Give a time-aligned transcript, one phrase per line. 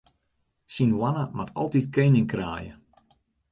[0.75, 2.71] Syn hoanne moat altyd kening kraaie.